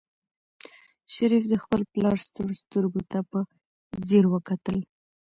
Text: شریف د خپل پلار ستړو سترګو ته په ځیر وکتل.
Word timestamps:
شریف 1.13 1.43
د 1.49 1.53
خپل 1.63 1.81
پلار 1.93 2.17
ستړو 2.25 2.53
سترګو 2.61 3.01
ته 3.11 3.19
په 3.29 3.39
ځیر 4.07 4.25
وکتل. 4.33 4.77